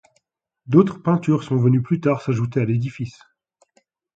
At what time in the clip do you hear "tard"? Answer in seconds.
2.01-2.23